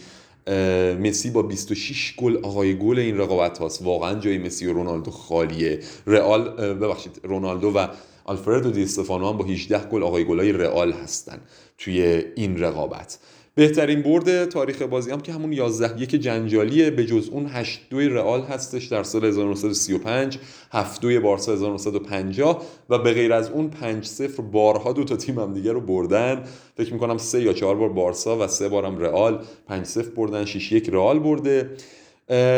[1.00, 3.82] مسی با 26 گل آقای گل این رقابت هاست.
[3.82, 5.80] واقعا جای مسی و رونالدو خالیه.
[6.08, 7.88] رئال ببخشید رونالدو و
[8.26, 11.42] آلفردو دی استفانو هم با 18 گل آقای گلای رئال هستن
[11.78, 13.20] توی این رقابت.
[13.60, 16.90] بهترین برد تاریخ بازی هم که همون 11 یک جنجالیه.
[16.90, 20.40] به جز اون 8 2 رئال هستش در سال 1935
[20.72, 25.40] 7 2 بارسا 1950 و به غیر از اون 5 0 بارها دو تا تیم
[25.40, 26.44] هم دیگه رو بردن.
[26.78, 30.72] فکر می‌کنم سه یا چهار بار بارسا و سه بارم رئال 5 0 بردن 6
[30.72, 31.70] 1 رئال برده.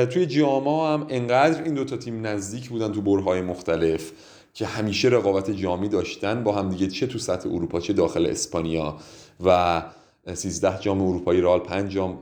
[0.06, 4.12] توی جاما هم انقدر این دو تا تیم نزدیک بودن تو برهه‌های مختلف
[4.54, 8.98] که همیشه رقابت جامی داشتن با هم دیگه چه تو سطح اروپا چه داخل اسپانیا
[9.46, 9.82] و
[10.28, 12.20] 13 جام اروپایی رئال 5 جام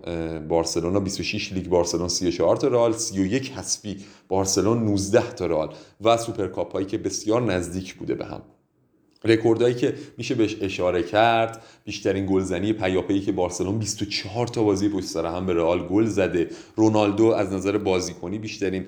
[0.47, 6.73] بارسلونا 26 لیگ بارسلون 34 تا رئال 31 حذفی بارسلون 19 تا رئال و سوپرکاپ
[6.73, 8.41] هایی که بسیار نزدیک بوده به هم.
[9.25, 15.05] رکوردهایی که میشه بهش اشاره کرد بیشترین گلزنی پیاپی که بارسلون 24 تا بازی پشت
[15.05, 16.49] سر هم به رئال گل زده.
[16.75, 18.85] رونالدو از نظر بازیکنی بیشترین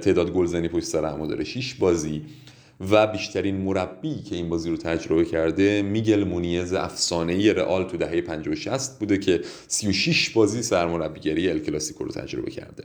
[0.00, 1.44] تعداد گلزنی پشت سر هم داره.
[1.44, 2.22] 6 بازی.
[2.90, 8.20] و بیشترین مربی که این بازی رو تجربه کرده میگل مونیز افسانه رئال تو دهه
[8.20, 12.84] 50 و 60 بوده که 36 بازی سرمربیگری ال کلاسیکو رو تجربه کرده.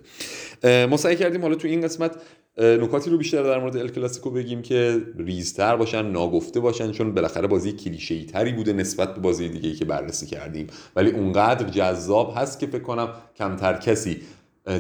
[0.86, 2.16] ما سعی کردیم حالا تو این قسمت
[2.58, 7.48] نکاتی رو بیشتر در مورد ال کلاسیکو بگیم که ریزتر باشن ناگفته باشن چون بالاخره
[7.48, 10.68] بازی کلیشه‌ای تری بوده نسبت به بازی دیگه که بررسی کردیم.
[10.96, 14.18] ولی اونقدر جذاب هست که فکر کنم کمتر کسی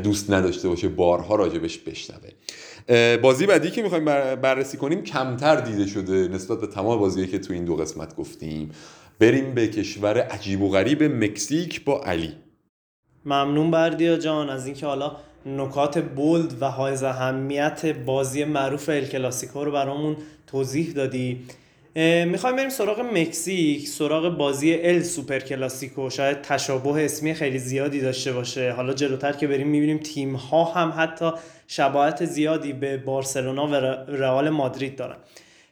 [0.04, 2.30] دوست نداشته باشه بارها راجبش بشنوه.
[3.18, 7.54] بازی بعدی که می‌خوایم بررسی کنیم کمتر دیده شده نسبت به تمام بازیهایی که تو
[7.54, 8.72] این دو قسمت گفتیم.
[9.20, 12.34] بریم به کشور عجیب و غریب مکزیک با علی.
[13.26, 14.50] ممنون بردیا جان.
[14.50, 20.18] از اینکه حالا نکات بولد و های اهمیت بازی معروف ال کلاسیکو رو برامون
[20.48, 21.46] توضیح دادی.
[22.26, 26.10] می‌خوایم بریم سراغ مکزیک سراغ بازی ال سوپر کلاسیکو.
[26.10, 28.72] شاید تشابه اسمی خیلی زیادی داشته باشه.
[28.72, 31.32] حالا جلوتر که بریم می‌بینیم تیم ها هم حتی
[31.68, 33.74] شباهت زیادی به بارسلونا و
[34.16, 35.16] رئال مادرید دارن.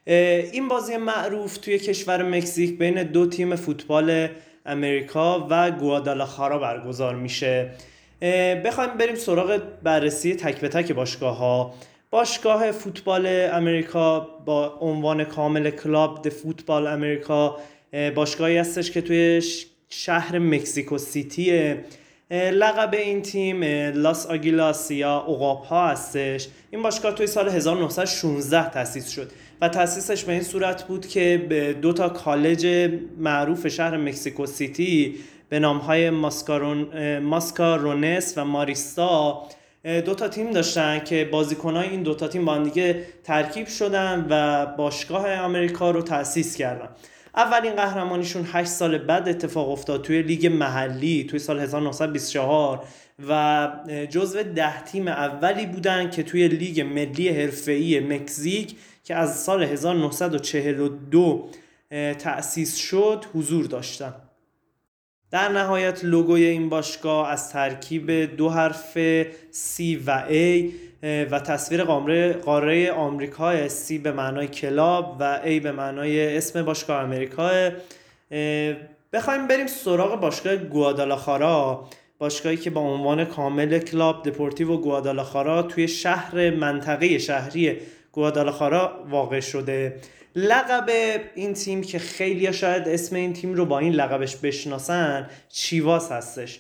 [0.06, 4.28] این بازی معروف توی کشور مکزیک بین دو تیم فوتبال
[4.66, 7.70] امریکا و گوادالاخارا برگزار میشه.
[8.66, 11.74] بخوایم بریم سراغ بررسی تک به تک باشگاه ها
[12.14, 17.58] باشگاه فوتبال امریکا با عنوان کامل کلاب د فوتبال امریکا
[18.16, 19.42] باشگاهی هستش که توی
[19.90, 21.76] شهر مکزیکو سیتی
[22.32, 26.48] لقب این تیم لاس آگیلاس یا عقاب ها هستش.
[26.72, 31.74] این باشگاه توی سال 1916 تأسیس شد و تأسیسش به این صورت بود که به
[31.74, 35.16] دو تا کالج معروف شهر مکزیکو سیتی
[35.50, 39.44] به نام های ماسکارون، ماسکارونس و ماریستا
[39.84, 44.28] دو تا تیم داشتن که بازیکنهای این دو تا تیم با هم دیگه ترکیب شدن
[44.30, 46.90] و باشگاه امریکا رو تأسیس کردن.
[47.36, 52.86] اولین قهرمانیشون 8 سال بعد اتفاق افتاد توی لیگ محلی توی سال 1924
[53.30, 53.70] و
[54.10, 61.50] جزو ده تیم اولی بودن که توی لیگ ملی حرفه‌ای مکزیک که از سال 1942
[62.20, 64.14] تأسیس شد حضور داشتن.
[65.34, 68.98] در نهایت لوگوی این باشگاه از ترکیب دو حرف
[69.52, 70.72] C و A
[71.32, 77.02] و تصویر قاره, قاره آمریکا C به معنای club و A به معنای اسم باشگاه
[77.02, 77.70] امریکا
[79.14, 86.50] بخوایم بریم سراغ باشگاه گوادالاخارا باشگاهی که با عنوان کامل کلاب دپورتیو گوادالاخارا توی شهر
[86.50, 87.78] منطقه شهری
[88.12, 89.96] گوادالاخارا واقع شده.
[90.36, 90.90] لقب
[91.36, 96.60] این تیم که خیلی شاید اسم این تیم رو با این لقبش بشناسن چیواس هستش.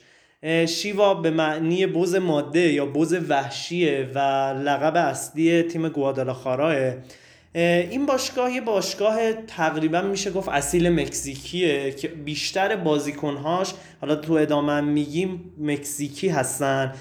[0.67, 4.19] شیوا به معنی بوز ماده یا بوز وحشیه و
[4.63, 6.93] لقب اصلی تیم گوادالاخاراه.
[7.55, 14.81] این باشگاه یه باشگاه تقریبا میشه گفت اصیل مکزیکیه که بیشتر بازیکنهاش حالا تو ادامه
[14.81, 16.93] میگیم مکزیکی هستن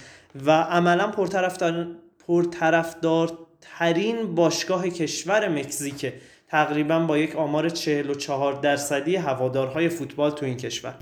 [0.46, 1.86] و عملا پرطرفدار
[2.26, 6.12] پرطرفدارترین باشگاه کشور مکزیکه.
[6.52, 10.94] تقریبا با یک آمار 44 درصدی هوادارهای فوتبال تو این کشور.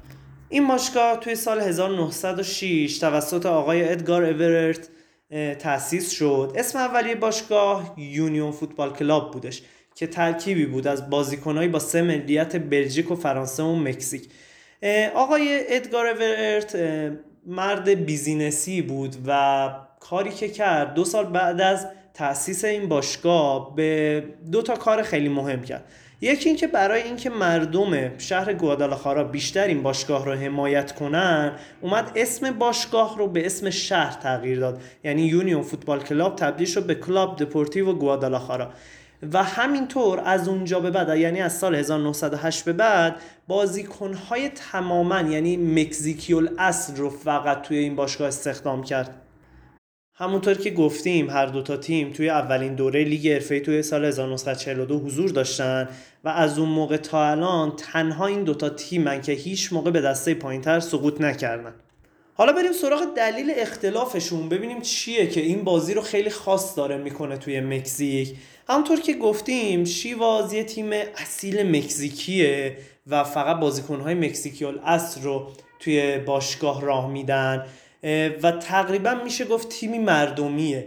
[0.49, 4.89] این باشگاه توی سال 1906 توسط آقای ادگار اوررت
[5.59, 6.53] تأسیس شد.
[6.57, 9.63] اسم اولیه باشگاه یونیون فوتبال کلاب بودش
[9.95, 14.29] که ترکیبی بود از بازیکنهایی با سه ملیت بلژیک و فرانسه و مکزیک.
[15.15, 16.79] آقای ادگار اوررت
[17.47, 21.87] مرد بیزینسی بود و کاری که کرد دو سال بعد از
[22.21, 25.85] تاسیس این باشگاه به دو تا کار خیلی مهم کرد.
[26.21, 32.51] یکی اینکه برای اینکه مردم شهر گوادالاخارا بیشتر این باشگاه رو حمایت کنن اومد اسم
[32.51, 34.81] باشگاه رو به اسم شهر تغییر داد.
[35.05, 38.71] یعنی یونیون فوتبال کلاب تبدیل شد به کلاب دپورتیو گوادالاخارا.
[39.33, 43.17] و همینطور از اونجا به بعد یعنی از سال 1908 به بعد
[43.49, 49.30] بازیکنهای تماما یعنی مکزیکیول اصل رو فقط توی این باشگاه استخدام کرد.
[50.21, 54.99] همونطور که گفتیم هر دو تا تیم توی اولین دوره لیگ حرفه‌ای توی سال 1942
[54.99, 55.89] حضور داشتن
[56.25, 60.35] و از اون موقع تا الان تنها این دوتا تیمن که هیچ موقع به دسته
[60.35, 61.75] پایینتر سقوط نکردن.
[62.35, 67.37] حالا بریم سراغ دلیل اختلافشون ببینیم چیه که این بازی رو خیلی خاص داره می‌کنه
[67.37, 68.35] توی مکزیک.
[68.69, 72.77] همونطور که گفتیم شیواز یه تیم اصیل مکزیکیه
[73.07, 77.67] و فقط بازیکنهای مکزیکیال اصل رو توی باشگاه راه میدن.
[78.43, 80.87] و تقریبا میشه گفت تیمی مردمیه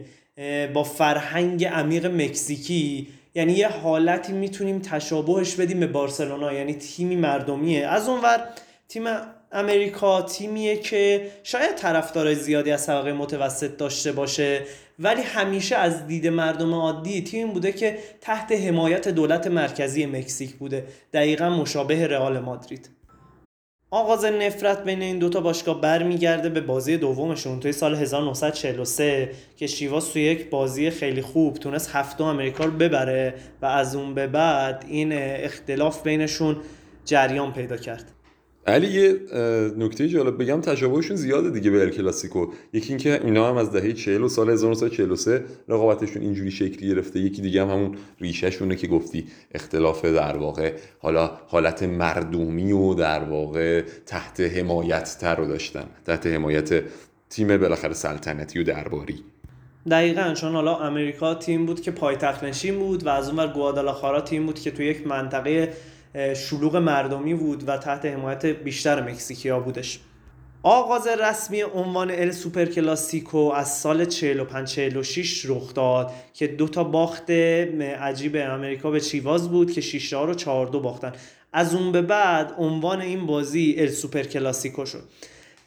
[0.73, 3.07] با فرهنگ عمیق مکزیکی.
[3.35, 6.53] یعنی یه حالتی می‌تونیم تشابهش بدیم به بارسلونا.
[6.53, 7.87] یعنی تیمی مردمیه.
[7.87, 8.47] از اونور
[8.89, 9.03] تیم
[9.51, 14.61] امریکا تیمیه که شاید طرفدار زیادی از طبقه متوسط داشته باشه
[14.99, 20.85] ولی همیشه از دید مردم عادی تیم بوده که تحت حمایت دولت مرکزی مکزیک بوده.
[21.13, 22.89] دقیقا مشابه رئال مادرید.
[23.93, 30.09] آغاز نفرت بین این دوتا باشگاه برمیگرده به بازی دومشون توی سال 1943 که شیواز
[30.11, 34.85] توی یک بازی خیلی خوب تونست هفته امریکا رو ببره و از اون به بعد
[34.87, 36.57] این اختلاف بینشون
[37.05, 38.12] جریان پیدا کرد.
[38.67, 39.19] علی یه
[39.77, 42.47] نکته جالب بگم تشابهشون زیاده دیگه به کلاسیکو.
[42.73, 47.19] یکی اینکه اینا هم از دهه 40 و سال 1943 رقابتشون اینجوری شکلی گرفته.
[47.19, 53.23] یکی دیگه هم همون ریشهشونه که گفتی اختلاف در واقع حالا حالت مردمی و در
[53.23, 56.83] واقع تحت حمایت تر رو داشتن تحت حمایت
[57.29, 59.23] تیم بالاخره سلطنتی و درباری.
[59.91, 64.45] دقیقا چون حالا امریکا تیم بود که پایتخت نشین بود و از اونور گوادالاخارا تیم
[64.45, 65.73] بود که توی یک منطقه
[66.35, 69.99] شلوغ مردمی بود و تحت حمایت بیشتر مکزیکیا بودش.
[70.63, 76.83] آغاز رسمی عنوان ال سوپر کلاسیکو از سال 45 46 رخ داد که دو تا
[76.83, 81.11] باخت عجیب امریکا به چیواز بود که 6 رو 4 2 باختن.
[81.53, 85.03] از اون به بعد عنوان این بازی ال سوپر کلاسیکو شد.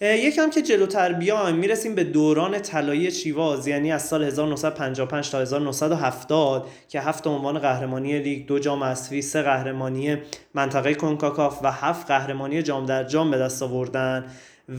[0.00, 6.68] یکم که جلوتر بیایم می‌رسیم به دوران طلایی چیواز یعنی از سال 1955 تا 1970
[6.88, 10.16] که هفت عنوان قهرمانی لیگ دو جام اسفی سه قهرمانی
[10.54, 14.24] منطقه کنکاکاف و هفت قهرمانی جام در جام به دست آوردن.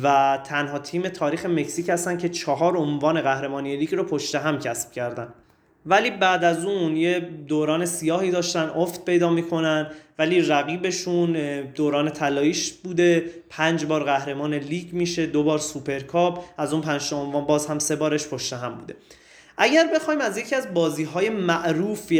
[0.03, 4.91] و تنها تیم تاریخ مکزیک هستن که چهار عنوان قهرمانی لیگ رو پشت هم کسب
[4.91, 5.33] کردن.
[5.87, 9.87] ولی بعد از اون یه دوران سیاهی داشتن افت پیدا می‌کنن
[10.19, 13.25] ولی رقیبشون دوران طلاییش بوده.
[13.49, 17.95] پنج بار قهرمان لیگ میشه دو بار سوپرکاپ از اون پنج عنوان باز هم سه
[17.95, 18.95] بارش پشت هم بوده.
[19.57, 22.11] اگر بخوایم از یکی از بازی های معروف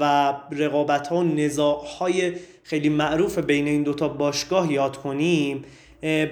[0.00, 2.32] و رقابت ها و نزاع های
[2.62, 5.64] خیلی معروف بین این دوتا باشگاه یاد کنیم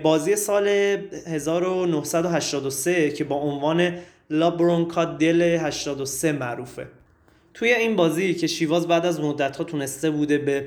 [0.02, 3.94] بازی سال 1983 که با عنوان
[4.32, 6.86] لابرونکا دل 83 معروفه.
[7.54, 10.66] توی این بازی که شیواز بعد از مدت ها تونسته بوده به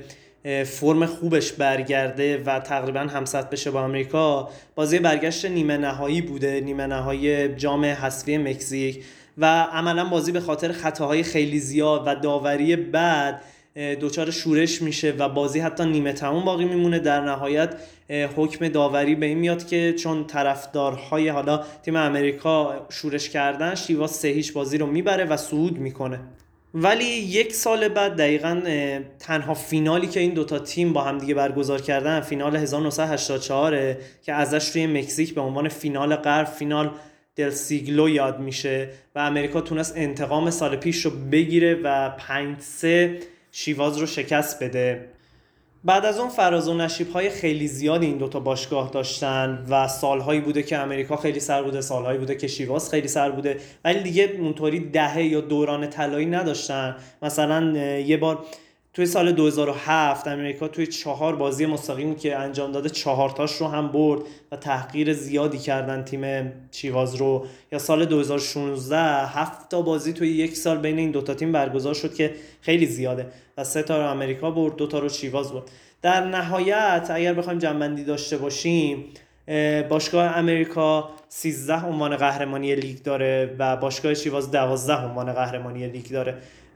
[0.64, 6.86] فرم خوبش برگرده و تقریبا همسط بشه با آمریکا بازی برگشت نیمه نهایی بوده نیمه
[6.86, 9.04] نهایی جام حذفی مکزیک
[9.38, 13.42] و عملا بازی به خاطر خطاهای خیلی زیاد و داوری بعد
[13.76, 16.98] دچار شورش میشه و بازی حتی نیمه تموم باقی میمونه.
[16.98, 17.74] در نهایت
[18.36, 24.28] حکم داوری به این میاد که چون طرفدارهای حالا تیم امریکا شورش کردن شیوا سه
[24.28, 26.20] هیچ بازی رو می‌بره و صعود می‌کنه.
[26.74, 28.62] ولی یک سال بعد دقیقا
[29.18, 34.68] تنها فینالی که این دوتا تیم با هم دیگه برگزار کردن فینال 1984 که ازش
[34.68, 36.90] توی مکزیک به عنوان فینال غرب فینال
[37.36, 43.18] دل سیگلو یاد میشه و امریکا تونست انتقام سال پیش رو بگیره و 5 3
[43.58, 45.08] شیواز رو شکست بده.
[45.84, 50.40] بعد از اون فراز و نشیب های خیلی زیادی این دوتا باشگاه داشتن و سالهایی
[50.40, 54.36] بوده که امریکا خیلی سر بوده سالهایی بوده که شیواز خیلی سر بوده ولی دیگه
[54.38, 56.96] اونطوری دهه یا دوران طلایی نداشتن.
[57.22, 58.44] مثلا یه بار
[58.96, 64.20] توی سال 2007 امریکا توی چهار بازی مستقیم که انجام داده چهارتاش رو هم برد
[64.52, 67.46] و تحقیر زیادی کردن تیم چیواز رو.
[67.72, 72.14] یا سال 2016 هفت تا بازی توی یک سال بین این دوتا تیم برگزار شد
[72.14, 73.26] که خیلی زیاده
[73.56, 75.70] و سه تا رو امریکا برد دو تا رو چیواز برد.
[76.02, 79.04] در نهایت اگر بخوایم جنبندی داشته باشیم
[79.88, 86.34] باشگاه امریکا 13 عنوان قهرمانی لیگ داره و باشگاه چیواز 12 عنوان قهرمانی لیگ داره.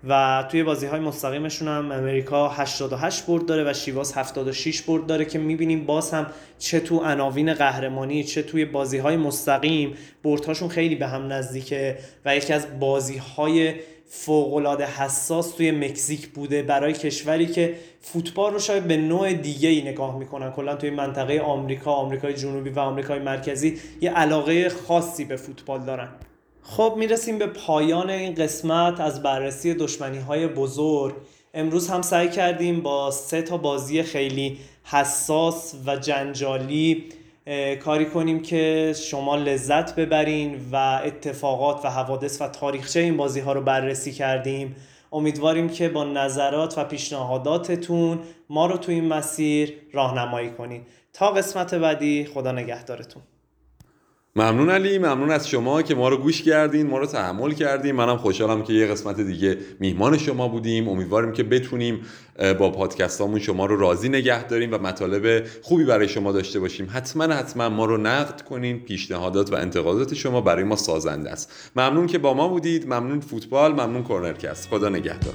[0.08, 5.24] و توی بازی های مستقیمشون هم امریکا 88 برد داره و شیواز 76 برد داره
[5.24, 6.26] که می‌بینیم باز هم
[6.58, 9.94] چه تو عناوین قهرمانی چه توی بازی های مستقیم
[10.24, 13.74] بردهاشون خیلی به هم نزدیکه و یکی از بازی های
[14.12, 19.82] فوقالعاده حساس توی مکزیک بوده برای کشوری که فوتبال رو شاید به نوع دیگه ای
[19.82, 20.50] نگاه می‌کنن.
[20.50, 26.08] کلا توی منطقه آمریکا آمریکای جنوبی و آمریکای مرکزی یه علاقه خاصی به فوتبال دارن.
[26.62, 31.14] خب می‌رسیم به پایان این قسمت از بررسی دشمنی های بزرگ.
[31.54, 37.04] امروز هم سعی کردیم با سه تا بازی خیلی حساس و جنجالی
[37.84, 43.52] کاری کنیم که شما لذت ببرین و اتفاقات و حوادث و تاریخچه این بازی ها
[43.52, 44.76] رو بررسی کردیم.
[45.12, 48.18] امیدواریم که با نظرات و پیشنهاداتتون
[48.50, 53.22] ما رو تو این مسیر راهنمایی کنید تا قسمت بعدی خدا نگهدارتون.
[54.36, 57.94] ممنون علی ممنون از شما که ما رو گوش کردین ما رو تحمل کردین.
[57.94, 60.88] منم خوشحالم که یه قسمت دیگه میهمان شما بودیم.
[60.88, 62.00] امیدواریم که بتونیم
[62.58, 66.88] با پادکستامون شما رو راضی نگه داریم و مطالب خوبی برای شما داشته باشیم.
[66.92, 68.80] حتما حتما ما رو نقد کنین.
[68.80, 71.70] پیشنهادات و انتقادات شما برای ما سازنده است.
[71.76, 72.86] ممنون که با ما بودید.
[72.86, 74.68] ممنون فوتبال ممنون کورنرکست.
[74.68, 75.34] خدا نگهدار.